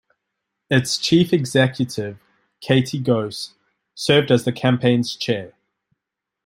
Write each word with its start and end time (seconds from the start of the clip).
Its 0.71 0.97
Chief 0.97 1.31
Executive, 1.31 2.17
Katie 2.59 2.97
Ghose, 2.97 3.53
served 3.93 4.31
as 4.31 4.45
the 4.45 4.51
campaign's 4.51 5.15
chair. 5.15 5.53